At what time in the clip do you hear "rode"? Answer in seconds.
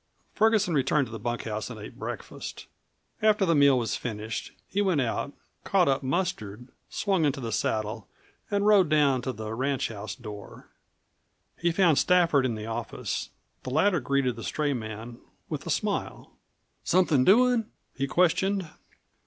8.65-8.89